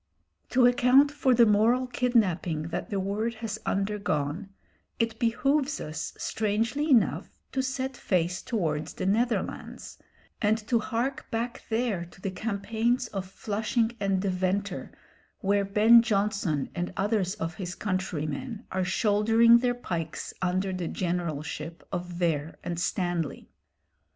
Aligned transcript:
To 0.49 0.65
account 0.65 1.11
for 1.11 1.35
the 1.35 1.45
moral 1.45 1.85
kidnapping 1.85 2.69
that 2.69 2.89
the 2.89 2.99
word 2.99 3.35
has 3.35 3.59
undergone, 3.67 4.49
it 4.97 5.19
behoves 5.19 5.79
us, 5.79 6.13
strangely 6.17 6.89
enough, 6.89 7.37
to 7.51 7.61
set 7.61 7.95
face 7.95 8.41
towards 8.41 8.95
the 8.95 9.05
Netherlands, 9.05 9.99
and 10.41 10.57
to 10.67 10.79
hark 10.79 11.29
back 11.29 11.61
there 11.69 12.03
to 12.05 12.19
the 12.19 12.31
campaigns 12.31 13.09
of 13.09 13.27
Flushing 13.27 13.91
and 13.99 14.19
Deventer, 14.19 14.91
where 15.41 15.63
Ben 15.65 16.01
Jonson 16.01 16.69
and 16.73 16.91
others 16.97 17.35
of 17.35 17.53
his 17.57 17.75
countrymen 17.75 18.65
are 18.71 18.83
shouldering 18.83 19.59
their 19.59 19.75
pikes 19.75 20.33
under 20.41 20.73
the 20.73 20.87
generalship 20.87 21.87
of 21.91 22.07
Vere 22.07 22.57
and 22.63 22.79
Stanley. 22.79 23.51